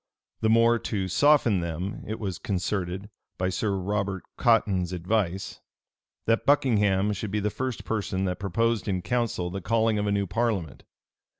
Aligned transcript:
The 0.39 0.49
more 0.49 0.79
to 0.79 1.07
soften 1.07 1.59
them, 1.59 2.03
it 2.07 2.19
was 2.19 2.39
concerted, 2.39 3.11
by 3.37 3.49
Sir 3.49 3.77
Robert 3.77 4.23
Cotton's 4.35 4.93
advice,[*] 4.93 5.61
that 6.25 6.43
Buckingham 6.43 7.13
should 7.13 7.29
be 7.29 7.39
the 7.39 7.51
first 7.51 7.85
person 7.85 8.25
that 8.25 8.39
proposed 8.39 8.87
in 8.87 9.03
council 9.03 9.51
the 9.51 9.61
calling 9.61 9.99
of 9.99 10.07
a 10.07 10.11
new 10.11 10.25
parliament. 10.25 10.85